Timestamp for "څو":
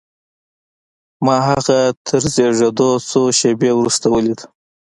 3.09-3.21